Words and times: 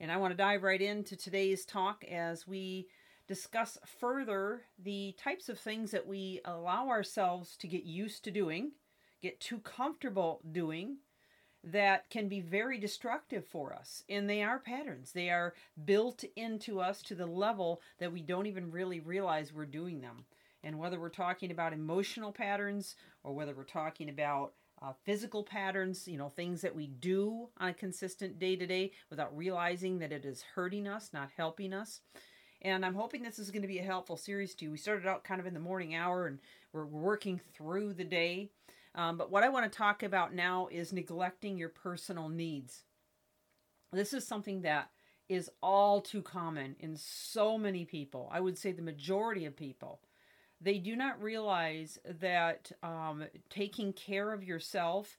And 0.00 0.12
I 0.12 0.16
want 0.16 0.32
to 0.32 0.36
dive 0.36 0.62
right 0.62 0.80
into 0.80 1.16
today's 1.16 1.64
talk 1.64 2.04
as 2.04 2.46
we 2.46 2.86
discuss 3.26 3.76
further 4.00 4.62
the 4.82 5.14
types 5.18 5.48
of 5.48 5.58
things 5.58 5.90
that 5.90 6.06
we 6.06 6.40
allow 6.44 6.88
ourselves 6.88 7.56
to 7.58 7.66
get 7.66 7.84
used 7.84 8.24
to 8.24 8.30
doing, 8.30 8.72
get 9.20 9.40
too 9.40 9.58
comfortable 9.58 10.40
doing, 10.52 10.98
that 11.64 12.08
can 12.10 12.28
be 12.28 12.40
very 12.40 12.78
destructive 12.78 13.44
for 13.44 13.74
us. 13.74 14.04
And 14.08 14.30
they 14.30 14.42
are 14.42 14.60
patterns. 14.60 15.12
They 15.12 15.30
are 15.30 15.54
built 15.84 16.24
into 16.36 16.80
us 16.80 17.02
to 17.02 17.14
the 17.16 17.26
level 17.26 17.82
that 17.98 18.12
we 18.12 18.22
don't 18.22 18.46
even 18.46 18.70
really 18.70 19.00
realize 19.00 19.52
we're 19.52 19.66
doing 19.66 20.00
them. 20.00 20.24
And 20.62 20.78
whether 20.78 20.98
we're 20.98 21.08
talking 21.08 21.50
about 21.50 21.72
emotional 21.72 22.32
patterns 22.32 22.94
or 23.24 23.34
whether 23.34 23.54
we're 23.54 23.64
talking 23.64 24.08
about 24.08 24.52
uh, 24.80 24.92
physical 25.04 25.42
patterns, 25.42 26.06
you 26.06 26.18
know, 26.18 26.28
things 26.28 26.60
that 26.60 26.74
we 26.74 26.86
do 26.86 27.48
on 27.58 27.68
a 27.68 27.74
consistent 27.74 28.38
day 28.38 28.56
to 28.56 28.66
day 28.66 28.92
without 29.10 29.36
realizing 29.36 29.98
that 29.98 30.12
it 30.12 30.24
is 30.24 30.42
hurting 30.54 30.86
us, 30.86 31.10
not 31.12 31.30
helping 31.36 31.72
us. 31.72 32.00
And 32.62 32.84
I'm 32.84 32.94
hoping 32.94 33.22
this 33.22 33.38
is 33.38 33.50
going 33.50 33.62
to 33.62 33.68
be 33.68 33.78
a 33.78 33.84
helpful 33.84 34.16
series 34.16 34.54
to 34.56 34.64
you. 34.64 34.70
We 34.70 34.78
started 34.78 35.06
out 35.06 35.24
kind 35.24 35.40
of 35.40 35.46
in 35.46 35.54
the 35.54 35.60
morning 35.60 35.94
hour 35.94 36.26
and 36.26 36.38
we're 36.72 36.86
working 36.86 37.40
through 37.54 37.94
the 37.94 38.04
day. 38.04 38.50
Um, 38.94 39.16
but 39.16 39.30
what 39.30 39.44
I 39.44 39.48
want 39.48 39.70
to 39.70 39.76
talk 39.76 40.02
about 40.02 40.34
now 40.34 40.68
is 40.70 40.92
neglecting 40.92 41.56
your 41.56 41.68
personal 41.68 42.28
needs. 42.28 42.82
This 43.92 44.12
is 44.12 44.26
something 44.26 44.62
that 44.62 44.90
is 45.28 45.50
all 45.62 46.00
too 46.00 46.22
common 46.22 46.74
in 46.80 46.96
so 46.96 47.58
many 47.58 47.84
people. 47.84 48.28
I 48.32 48.40
would 48.40 48.58
say 48.58 48.72
the 48.72 48.82
majority 48.82 49.44
of 49.44 49.56
people. 49.56 50.00
They 50.60 50.78
do 50.78 50.96
not 50.96 51.22
realize 51.22 51.98
that 52.04 52.72
um, 52.82 53.24
taking 53.48 53.92
care 53.92 54.32
of 54.32 54.42
yourself 54.42 55.16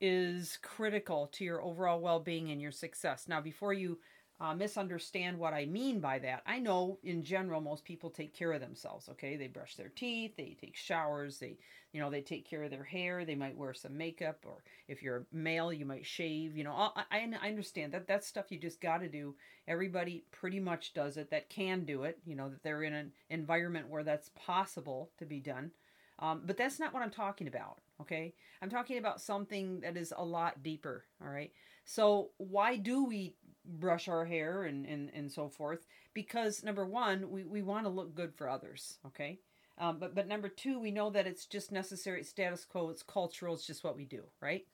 is 0.00 0.58
critical 0.62 1.26
to 1.32 1.44
your 1.44 1.62
overall 1.62 2.00
well 2.00 2.20
being 2.20 2.50
and 2.50 2.60
your 2.60 2.72
success. 2.72 3.28
Now, 3.28 3.40
before 3.40 3.74
you 3.74 3.98
uh, 4.40 4.54
misunderstand 4.54 5.38
what 5.38 5.52
I 5.52 5.66
mean 5.66 6.00
by 6.00 6.18
that. 6.20 6.42
I 6.46 6.58
know 6.58 6.98
in 7.02 7.22
general 7.22 7.60
most 7.60 7.84
people 7.84 8.08
take 8.08 8.34
care 8.34 8.52
of 8.52 8.60
themselves. 8.60 9.08
Okay, 9.10 9.36
they 9.36 9.48
brush 9.48 9.76
their 9.76 9.90
teeth, 9.90 10.36
they 10.36 10.56
take 10.58 10.76
showers, 10.76 11.38
they 11.38 11.58
you 11.92 12.00
know 12.00 12.08
they 12.10 12.22
take 12.22 12.48
care 12.48 12.62
of 12.62 12.70
their 12.70 12.84
hair, 12.84 13.24
they 13.24 13.34
might 13.34 13.56
wear 13.56 13.74
some 13.74 13.98
makeup, 13.98 14.38
or 14.46 14.62
if 14.88 15.02
you're 15.02 15.18
a 15.18 15.36
male, 15.36 15.72
you 15.72 15.84
might 15.84 16.06
shave. 16.06 16.56
You 16.56 16.64
know, 16.64 16.72
I, 16.72 17.04
I 17.10 17.46
understand 17.46 17.92
that 17.92 18.06
that's 18.06 18.26
stuff 18.26 18.50
you 18.50 18.58
just 18.58 18.80
got 18.80 18.98
to 18.98 19.08
do. 19.08 19.34
Everybody 19.68 20.24
pretty 20.30 20.60
much 20.60 20.94
does 20.94 21.18
it 21.18 21.30
that 21.30 21.50
can 21.50 21.84
do 21.84 22.04
it. 22.04 22.18
You 22.24 22.36
know 22.36 22.48
that 22.48 22.62
they're 22.62 22.82
in 22.82 22.94
an 22.94 23.12
environment 23.28 23.90
where 23.90 24.04
that's 24.04 24.30
possible 24.34 25.10
to 25.18 25.26
be 25.26 25.40
done. 25.40 25.70
Um, 26.18 26.42
but 26.44 26.56
that's 26.56 26.78
not 26.78 26.92
what 26.92 27.02
I'm 27.02 27.10
talking 27.10 27.46
about. 27.46 27.78
Okay, 28.00 28.34
I'm 28.62 28.70
talking 28.70 28.96
about 28.96 29.20
something 29.20 29.80
that 29.80 29.96
is 29.98 30.14
a 30.16 30.24
lot 30.24 30.62
deeper. 30.62 31.04
All 31.22 31.28
right. 31.30 31.50
So 31.84 32.30
why 32.36 32.76
do 32.76 33.04
we 33.04 33.34
brush 33.78 34.08
our 34.08 34.24
hair 34.24 34.64
and, 34.64 34.86
and, 34.86 35.10
and 35.14 35.30
so 35.30 35.48
forth 35.48 35.86
because 36.14 36.64
number 36.64 36.84
one 36.84 37.30
we, 37.30 37.44
we 37.44 37.62
want 37.62 37.84
to 37.84 37.90
look 37.90 38.14
good 38.14 38.34
for 38.34 38.48
others 38.48 38.98
okay? 39.06 39.38
Um, 39.78 39.98
but 39.98 40.14
but 40.14 40.28
number 40.28 40.48
two 40.48 40.78
we 40.78 40.90
know 40.90 41.10
that 41.10 41.26
it's 41.26 41.46
just 41.46 41.72
necessary 41.72 42.22
status 42.22 42.64
quo 42.64 42.90
it's 42.90 43.02
cultural 43.02 43.54
it's 43.54 43.66
just 43.66 43.84
what 43.84 43.96
we 43.96 44.04
do 44.04 44.22
right? 44.40 44.66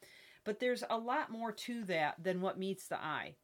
But 0.44 0.60
there's 0.60 0.84
a 0.88 0.98
lot 0.98 1.30
more 1.30 1.52
to 1.52 1.84
that 1.84 2.22
than 2.22 2.40
what 2.40 2.58
meets 2.58 2.86
the 2.86 3.02
eye. 3.02 3.34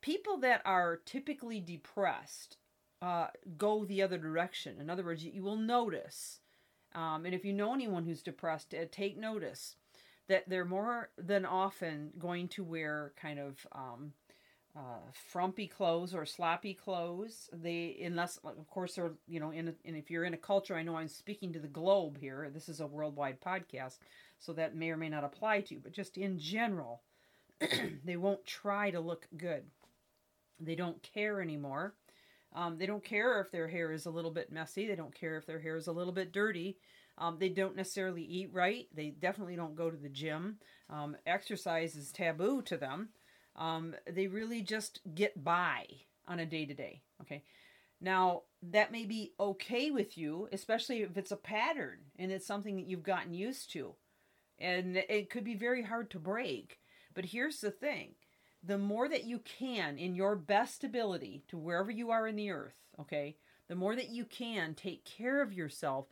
People 0.00 0.38
that 0.38 0.62
are 0.64 1.00
typically 1.04 1.60
depressed 1.60 2.58
uh, 3.02 3.26
go 3.58 3.84
the 3.84 4.00
other 4.00 4.16
direction. 4.16 4.80
In 4.80 4.88
other 4.88 5.04
words 5.04 5.24
you, 5.24 5.32
you 5.32 5.42
will 5.42 5.56
notice 5.56 6.40
um, 6.94 7.26
and 7.26 7.34
if 7.34 7.44
you 7.44 7.52
know 7.52 7.74
anyone 7.74 8.04
who's 8.04 8.22
depressed 8.22 8.74
uh, 8.74 8.86
take 8.90 9.18
notice 9.18 9.76
that 10.28 10.48
they're 10.48 10.64
more 10.64 11.10
than 11.18 11.44
often 11.44 12.10
going 12.18 12.48
to 12.48 12.64
wear 12.64 13.12
kind 13.20 13.38
of 13.38 13.66
um, 13.72 14.12
uh, 14.76 14.98
frumpy 15.12 15.66
clothes 15.66 16.14
or 16.14 16.26
sloppy 16.26 16.74
clothes. 16.74 17.48
They, 17.52 17.98
unless 18.04 18.38
of 18.44 18.68
course 18.68 18.94
they're, 18.94 19.12
you 19.26 19.40
know, 19.40 19.50
in, 19.50 19.74
and 19.84 19.96
if 19.96 20.10
you're 20.10 20.24
in 20.24 20.34
a 20.34 20.38
culture, 20.38 20.74
I 20.74 20.82
know 20.82 20.96
I'm 20.96 21.08
speaking 21.08 21.52
to 21.54 21.58
the 21.58 21.68
globe 21.68 22.18
here. 22.20 22.50
This 22.52 22.68
is 22.68 22.80
a 22.80 22.86
worldwide 22.86 23.40
podcast, 23.40 23.98
so 24.38 24.52
that 24.52 24.76
may 24.76 24.90
or 24.90 24.96
may 24.96 25.08
not 25.08 25.24
apply 25.24 25.62
to 25.62 25.74
you. 25.74 25.80
But 25.82 25.92
just 25.92 26.18
in 26.18 26.38
general, 26.38 27.02
they 28.04 28.16
won't 28.16 28.44
try 28.44 28.90
to 28.90 29.00
look 29.00 29.26
good. 29.36 29.64
They 30.60 30.74
don't 30.74 31.02
care 31.02 31.40
anymore. 31.40 31.94
Um, 32.54 32.78
they 32.78 32.86
don't 32.86 33.04
care 33.04 33.40
if 33.40 33.50
their 33.50 33.68
hair 33.68 33.92
is 33.92 34.06
a 34.06 34.10
little 34.10 34.30
bit 34.30 34.52
messy. 34.52 34.86
They 34.86 34.94
don't 34.96 35.14
care 35.14 35.36
if 35.36 35.46
their 35.46 35.60
hair 35.60 35.76
is 35.76 35.86
a 35.86 35.92
little 35.92 36.12
bit 36.12 36.32
dirty. 36.32 36.78
Um, 37.18 37.38
they 37.38 37.48
don't 37.48 37.76
necessarily 37.76 38.22
eat 38.22 38.50
right. 38.52 38.88
They 38.94 39.08
definitely 39.10 39.56
don't 39.56 39.74
go 39.74 39.90
to 39.90 39.96
the 39.96 40.08
gym. 40.08 40.58
Um, 40.90 41.16
exercise 41.26 41.96
is 41.96 42.12
taboo 42.12 42.62
to 42.62 42.76
them. 42.76 43.08
Um, 43.56 43.94
they 44.10 44.26
really 44.26 44.62
just 44.62 45.00
get 45.14 45.42
by 45.42 45.86
on 46.28 46.38
a 46.38 46.46
day 46.46 46.66
to 46.66 46.74
day. 46.74 47.02
Okay. 47.22 47.42
Now, 48.00 48.42
that 48.62 48.92
may 48.92 49.04
be 49.04 49.32
okay 49.40 49.90
with 49.90 50.18
you, 50.18 50.48
especially 50.52 51.02
if 51.02 51.16
it's 51.16 51.32
a 51.32 51.36
pattern 51.36 51.98
and 52.18 52.30
it's 52.30 52.46
something 52.46 52.76
that 52.76 52.86
you've 52.86 53.02
gotten 53.02 53.32
used 53.32 53.72
to. 53.72 53.94
And 54.58 54.96
it 54.96 55.30
could 55.30 55.44
be 55.44 55.54
very 55.54 55.82
hard 55.82 56.10
to 56.10 56.18
break. 56.18 56.80
But 57.14 57.26
here's 57.26 57.60
the 57.60 57.70
thing 57.70 58.14
the 58.62 58.78
more 58.78 59.08
that 59.08 59.24
you 59.24 59.38
can, 59.38 59.96
in 59.96 60.14
your 60.14 60.34
best 60.34 60.82
ability 60.82 61.44
to 61.48 61.56
wherever 61.56 61.90
you 61.90 62.10
are 62.10 62.26
in 62.26 62.36
the 62.36 62.50
earth, 62.50 62.74
okay, 63.00 63.36
the 63.68 63.76
more 63.76 63.94
that 63.94 64.08
you 64.08 64.24
can 64.24 64.74
take 64.74 65.04
care 65.04 65.40
of 65.40 65.52
yourself, 65.52 66.06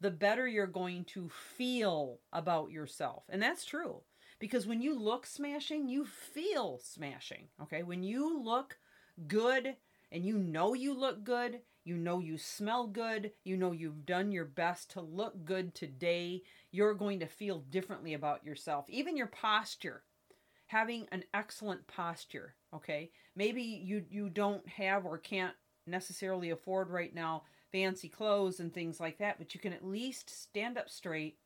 the 0.00 0.10
better 0.10 0.48
you're 0.48 0.66
going 0.66 1.04
to 1.04 1.28
feel 1.28 2.20
about 2.32 2.70
yourself. 2.70 3.24
And 3.28 3.42
that's 3.42 3.64
true. 3.64 4.00
Because 4.40 4.66
when 4.66 4.82
you 4.82 4.98
look 4.98 5.26
smashing, 5.26 5.88
you 5.88 6.04
feel 6.04 6.80
smashing. 6.82 7.48
Okay. 7.62 7.84
When 7.84 8.02
you 8.02 8.42
look 8.42 8.78
good 9.28 9.76
and 10.10 10.24
you 10.24 10.38
know 10.38 10.74
you 10.74 10.92
look 10.94 11.22
good, 11.22 11.60
you 11.84 11.96
know 11.96 12.18
you 12.18 12.38
smell 12.38 12.86
good, 12.86 13.32
you 13.44 13.56
know 13.56 13.72
you've 13.72 14.06
done 14.06 14.32
your 14.32 14.44
best 14.44 14.90
to 14.92 15.00
look 15.00 15.44
good 15.44 15.74
today, 15.74 16.42
you're 16.72 16.94
going 16.94 17.20
to 17.20 17.26
feel 17.26 17.60
differently 17.70 18.14
about 18.14 18.44
yourself. 18.44 18.86
Even 18.88 19.16
your 19.16 19.28
posture. 19.28 20.02
Having 20.66 21.08
an 21.10 21.24
excellent 21.34 21.84
posture, 21.88 22.54
okay? 22.72 23.10
Maybe 23.34 23.60
you 23.60 24.04
you 24.08 24.28
don't 24.28 24.66
have 24.68 25.04
or 25.04 25.18
can't 25.18 25.56
necessarily 25.84 26.50
afford 26.50 26.90
right 26.90 27.12
now 27.12 27.42
fancy 27.72 28.08
clothes 28.08 28.60
and 28.60 28.72
things 28.72 29.00
like 29.00 29.18
that, 29.18 29.38
but 29.38 29.52
you 29.52 29.60
can 29.60 29.72
at 29.72 29.84
least 29.84 30.30
stand 30.30 30.78
up 30.78 30.88
straight, 30.88 31.38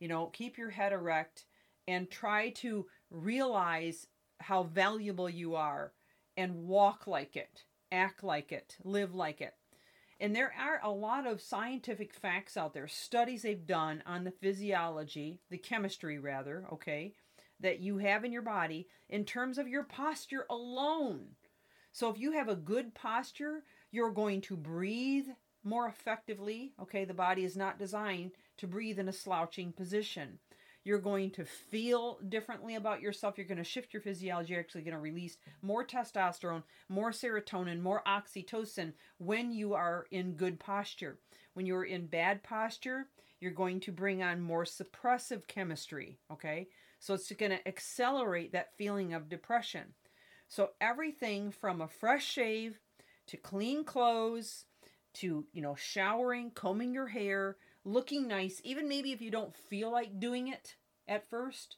you 0.00 0.08
know, 0.08 0.26
keep 0.26 0.58
your 0.58 0.70
head 0.70 0.92
erect 0.92 1.44
and 1.88 2.10
try 2.10 2.50
to 2.50 2.86
realize 3.10 4.06
how 4.40 4.64
valuable 4.64 5.30
you 5.30 5.54
are 5.54 5.92
and 6.36 6.66
walk 6.66 7.06
like 7.06 7.36
it, 7.36 7.64
act 7.92 8.22
like 8.22 8.52
it, 8.52 8.76
live 8.84 9.14
like 9.14 9.40
it. 9.40 9.54
And 10.18 10.34
there 10.34 10.52
are 10.58 10.80
a 10.82 10.90
lot 10.90 11.26
of 11.26 11.42
scientific 11.42 12.14
facts 12.14 12.56
out 12.56 12.72
there, 12.72 12.88
studies 12.88 13.42
they've 13.42 13.66
done 13.66 14.02
on 14.06 14.24
the 14.24 14.30
physiology, 14.30 15.40
the 15.50 15.58
chemistry 15.58 16.18
rather, 16.18 16.66
okay, 16.72 17.12
that 17.60 17.80
you 17.80 17.98
have 17.98 18.24
in 18.24 18.32
your 18.32 18.42
body 18.42 18.86
in 19.08 19.24
terms 19.24 19.58
of 19.58 19.68
your 19.68 19.84
posture 19.84 20.46
alone. 20.48 21.26
So 21.92 22.10
if 22.10 22.18
you 22.18 22.32
have 22.32 22.48
a 22.48 22.56
good 22.56 22.94
posture, 22.94 23.62
you're 23.90 24.10
going 24.10 24.40
to 24.42 24.56
breathe 24.56 25.28
more 25.64 25.86
effectively. 25.86 26.72
Okay, 26.80 27.04
the 27.04 27.14
body 27.14 27.44
is 27.44 27.56
not 27.56 27.78
designed 27.78 28.32
to 28.58 28.66
breathe 28.66 28.98
in 28.98 29.08
a 29.08 29.12
slouching 29.12 29.72
position. 29.72 30.38
You're 30.86 31.00
going 31.00 31.32
to 31.32 31.44
feel 31.44 32.20
differently 32.28 32.76
about 32.76 33.00
yourself. 33.00 33.36
You're 33.36 33.48
going 33.48 33.58
to 33.58 33.64
shift 33.64 33.92
your 33.92 34.00
physiology. 34.00 34.52
You're 34.52 34.60
actually 34.60 34.82
going 34.82 34.94
to 34.94 35.00
release 35.00 35.36
more 35.60 35.84
testosterone, 35.84 36.62
more 36.88 37.10
serotonin, 37.10 37.80
more 37.80 38.04
oxytocin 38.06 38.92
when 39.18 39.50
you 39.50 39.74
are 39.74 40.06
in 40.12 40.34
good 40.34 40.60
posture. 40.60 41.18
When 41.54 41.66
you're 41.66 41.82
in 41.82 42.06
bad 42.06 42.44
posture, 42.44 43.08
you're 43.40 43.50
going 43.50 43.80
to 43.80 43.90
bring 43.90 44.22
on 44.22 44.40
more 44.40 44.62
suppressive 44.62 45.48
chemistry. 45.48 46.20
Okay, 46.32 46.68
so 47.00 47.14
it's 47.14 47.32
going 47.32 47.50
to 47.50 47.66
accelerate 47.66 48.52
that 48.52 48.76
feeling 48.78 49.12
of 49.12 49.28
depression. 49.28 49.92
So 50.46 50.70
everything 50.80 51.50
from 51.50 51.80
a 51.80 51.88
fresh 51.88 52.24
shave 52.24 52.78
to 53.26 53.36
clean 53.36 53.82
clothes 53.82 54.66
to, 55.14 55.46
you 55.52 55.62
know, 55.62 55.74
showering, 55.74 56.52
combing 56.54 56.94
your 56.94 57.08
hair, 57.08 57.56
looking 57.86 58.26
nice, 58.26 58.60
even 58.64 58.88
maybe 58.88 59.12
if 59.12 59.22
you 59.22 59.30
don't 59.30 59.54
feel 59.54 59.90
like 59.90 60.18
doing 60.20 60.48
it 60.48 60.74
at 61.06 61.30
first, 61.30 61.76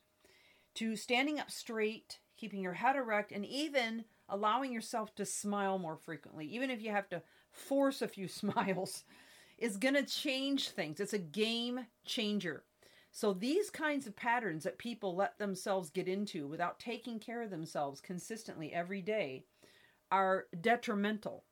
to 0.75 0.96
standing 0.96 1.38
up 1.38 1.50
straight, 1.50 2.19
keeping 2.37 2.60
your 2.62 2.72
head 2.72 2.96
erect, 2.96 3.31
and 3.31 3.44
even 3.44 4.05
allowing 4.28 4.72
yourself 4.72 5.14
to 5.14 5.25
smile 5.26 5.78
more 5.78 5.96
frequently, 5.96 6.46
even 6.46 6.70
if 6.70 6.81
you 6.81 6.90
have 6.90 7.08
to 7.10 7.22
force 7.52 8.00
a 8.00 8.08
few 8.08 8.26
smiles, 8.28 9.05
is 9.58 9.76
going 9.76 9.94
to 9.94 10.05
change 10.05 10.70
things. 10.70 10.99
It's 10.99 11.12
a 11.12 11.19
game 11.19 11.87
changer. 12.05 12.64
So, 13.10 13.32
these 13.32 13.70
kinds 13.70 14.06
of 14.06 14.14
patterns 14.14 14.64
that 14.64 14.78
people 14.78 15.16
let 15.16 15.38
themselves 15.38 15.90
get 15.90 16.08
into 16.08 16.46
without 16.46 16.78
taking 16.78 17.19
care 17.19 17.43
of 17.43 17.50
themselves 17.50 18.00
consistently 18.00 18.72
every 18.72 19.00
day 19.02 19.44
are 20.10 20.46
detrimental. 20.60 21.44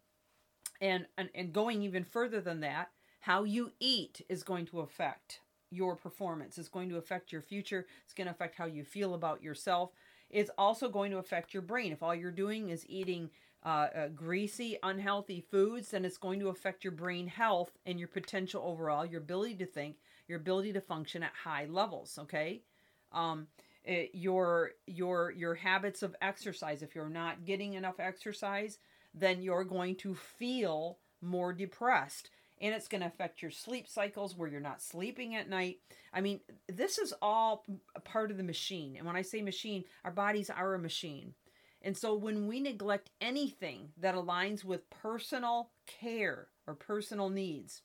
And, 0.81 1.07
and, 1.17 1.31
and 1.35 1.55
going 1.55 1.83
even 1.83 2.05
further 2.05 2.43
than 2.43 2.61
that, 2.61 2.91
how 3.27 3.43
you 3.43 3.73
eat 3.81 4.25
is 4.29 4.45
going 4.45 4.65
to 4.65 4.79
affect 4.79 5.41
your 5.73 5.97
performance. 5.97 6.59
It's 6.59 6.69
going 6.69 6.89
to 6.91 6.97
affect 6.97 7.33
your 7.33 7.43
future. 7.43 7.85
It's 8.05 8.15
going 8.15 8.29
to 8.29 8.33
affect 8.33 8.55
how 8.55 8.67
you 8.67 8.85
feel 8.85 9.15
about 9.15 9.43
yourself. 9.43 9.91
It's 10.31 10.51
also 10.57 10.89
going 10.89 11.11
to 11.11 11.19
affect 11.19 11.53
your 11.53 11.65
brain. 11.65 11.91
If 11.91 12.05
all 12.05 12.15
you're 12.15 12.31
doing 12.31 12.71
is 12.71 12.87
eating 12.89 13.31
uh, 13.65 13.89
uh, 13.97 14.09
greasy, 14.15 14.79
unhealthy 14.85 15.41
foods, 15.41 15.91
then 15.91 16.05
it's 16.05 16.19
going 16.19 16.39
to 16.39 16.51
affect 16.51 16.85
your 16.85 16.93
brain 16.93 17.27
health 17.27 17.73
and 17.85 17.99
your 17.99 18.07
potential 18.07 18.63
overall, 18.65 19.05
your 19.05 19.21
ability 19.21 19.57
to 19.57 19.67
think, 19.67 19.97
your 20.29 20.39
ability 20.39 20.73
to 20.75 20.81
function 20.81 21.25
at 21.25 21.33
high 21.43 21.67
levels. 21.69 22.21
Okay, 22.23 22.63
um, 23.11 23.49
it, 23.83 23.91
eh, 23.91 24.07
your 24.13 24.71
your 24.87 25.33
your 25.33 25.57
habits 25.57 26.05
of 26.05 26.15
exercise. 26.23 26.81
If 26.81 26.95
you're 26.95 27.09
not 27.09 27.45
getting 27.45 27.75
enough 27.75 27.99
exercise, 27.99 28.79
then 29.13 29.43
you're 29.43 29.65
going 29.65 29.97
to 29.97 30.15
feel 30.15 30.99
more 31.21 31.53
depressed 31.53 32.31
and 32.61 32.75
it's 32.75 32.89
going 32.89 33.03
to 33.03 33.07
affect 33.07 33.43
your 33.43 33.51
sleep 33.51 33.87
cycles 33.89 34.37
where 34.37 34.49
you're 34.49 34.61
not 34.61 34.83
sleeping 34.83 35.35
at 35.35 35.49
night. 35.49 35.79
I 36.13 36.21
mean, 36.21 36.41
this 36.69 36.99
is 36.99 37.13
all 37.21 37.65
part 38.05 38.31
of 38.31 38.37
the 38.37 38.43
machine. 38.43 38.97
And 38.97 39.07
when 39.07 39.17
I 39.17 39.23
say 39.23 39.43
machine, 39.43 39.85
our 40.05 40.11
bodies 40.11 40.51
are 40.51 40.75
a 40.75 40.79
machine. 40.79 41.35
And 41.83 41.97
so 41.97 42.15
when 42.15 42.47
we 42.47 42.61
neglect 42.61 43.11
anything 43.21 43.91
that 43.99 44.15
aligns 44.15 44.65
with 44.65 44.89
personal 44.91 45.71
care 45.87 46.49
or 46.67 46.75
personal 46.75 47.29
needs, 47.29 47.83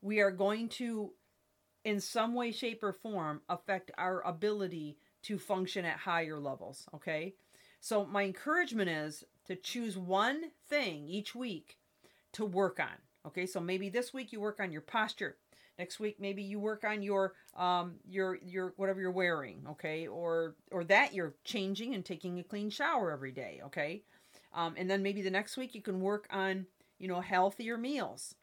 we 0.00 0.20
are 0.20 0.30
going 0.30 0.68
to, 0.70 1.12
in 1.84 2.00
some 2.00 2.34
way, 2.34 2.50
shape, 2.50 2.82
or 2.82 2.92
form, 2.92 3.42
affect 3.48 3.90
our 3.98 4.22
ability 4.26 4.96
to 5.22 5.38
function 5.38 5.84
at 5.84 5.98
higher 5.98 6.38
levels. 6.38 6.86
Okay. 6.94 7.34
So 7.80 8.04
my 8.04 8.24
encouragement 8.24 8.88
is 8.88 9.24
to 9.46 9.54
choose 9.54 9.96
one 9.96 10.50
thing 10.68 11.06
each 11.08 11.34
week 11.34 11.76
to 12.32 12.44
work 12.44 12.80
on 12.80 13.07
Okay, 13.26 13.46
so 13.46 13.60
maybe 13.60 13.88
this 13.88 14.12
week 14.14 14.32
you 14.32 14.40
work 14.40 14.60
on 14.60 14.72
your 14.72 14.80
posture. 14.80 15.36
Next 15.78 16.00
week 16.00 16.18
maybe 16.18 16.42
you 16.42 16.58
work 16.58 16.84
on 16.84 17.02
your 17.02 17.34
um 17.56 17.96
your 18.08 18.36
your 18.36 18.72
whatever 18.76 19.00
you're 19.00 19.10
wearing, 19.10 19.64
okay? 19.70 20.06
Or 20.06 20.56
or 20.70 20.84
that 20.84 21.14
you're 21.14 21.34
changing 21.44 21.94
and 21.94 22.04
taking 22.04 22.38
a 22.38 22.44
clean 22.44 22.70
shower 22.70 23.12
every 23.12 23.32
day, 23.32 23.60
okay? 23.66 24.02
Um, 24.52 24.74
and 24.76 24.90
then 24.90 25.02
maybe 25.02 25.22
the 25.22 25.30
next 25.30 25.56
week 25.56 25.74
you 25.74 25.82
can 25.82 26.00
work 26.00 26.26
on 26.30 26.66
you 26.98 27.08
know 27.08 27.20
healthier 27.20 27.76
meals. 27.76 28.34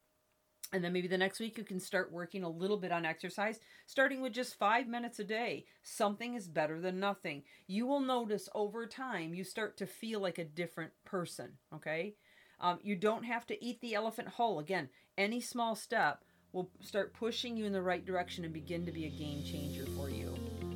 And 0.73 0.83
then 0.83 0.93
maybe 0.93 1.07
the 1.07 1.17
next 1.17 1.39
week 1.39 1.57
you 1.57 1.63
can 1.63 1.79
start 1.79 2.11
working 2.11 2.43
a 2.43 2.49
little 2.49 2.77
bit 2.77 2.91
on 2.91 3.05
exercise, 3.05 3.59
starting 3.85 4.21
with 4.21 4.33
just 4.33 4.55
five 4.57 4.87
minutes 4.87 5.19
a 5.19 5.23
day. 5.23 5.65
Something 5.83 6.33
is 6.33 6.47
better 6.47 6.81
than 6.81 6.99
nothing. 6.99 7.43
You 7.67 7.85
will 7.85 8.01
notice 8.01 8.49
over 8.53 8.85
time 8.87 9.33
you 9.33 9.43
start 9.43 9.77
to 9.77 9.85
feel 9.87 10.19
like 10.19 10.37
a 10.37 10.43
different 10.43 10.91
person, 11.05 11.53
okay? 11.73 12.15
Um, 12.59 12.79
you 12.81 12.95
don't 12.95 13.23
have 13.23 13.45
to 13.47 13.65
eat 13.65 13.81
the 13.81 13.95
elephant 13.95 14.29
whole. 14.29 14.59
Again, 14.59 14.89
any 15.17 15.41
small 15.41 15.75
step 15.75 16.23
will 16.51 16.71
start 16.79 17.13
pushing 17.13 17.57
you 17.57 17.65
in 17.65 17.73
the 17.73 17.81
right 17.81 18.05
direction 18.05 18.45
and 18.45 18.53
begin 18.53 18.85
to 18.85 18.91
be 18.91 19.05
a 19.05 19.09
game 19.09 19.43
changer 19.43 19.85
for 19.97 20.09
you. 20.09 20.33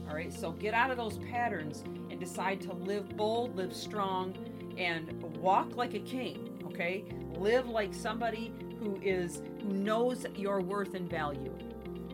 All 0.08 0.16
right, 0.16 0.34
so 0.34 0.52
get 0.52 0.74
out 0.74 0.92
of 0.92 0.98
those 0.98 1.20
patterns 1.32 1.84
and 2.10 2.20
decide 2.20 2.62
to 2.62 2.74
live 2.74 3.16
bold, 3.16 3.56
live 3.56 3.74
strong, 3.76 4.36
and 4.78 5.22
walk 5.38 5.76
like 5.76 5.94
a 5.94 6.00
king. 6.00 6.62
Okay, 6.66 7.06
live 7.36 7.70
like 7.70 7.94
somebody 7.94 8.54
who 8.80 9.00
is 9.02 9.42
who 9.62 9.74
knows 9.74 10.26
your 10.36 10.62
worth 10.62 10.96
and 10.96 11.10
value. 11.10 11.54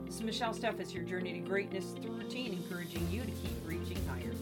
This 0.06 0.16
is 0.16 0.24
Michelle 0.24 0.54
Steffes, 0.54 0.94
your 0.94 1.04
journey 1.04 1.34
to 1.34 1.40
greatness 1.40 1.96
through 2.02 2.14
routine, 2.14 2.54
encouraging 2.54 3.10
you 3.10 3.22
to 3.22 3.32
keep 3.32 3.68
reaching 3.68 3.98
higher. 4.08 4.34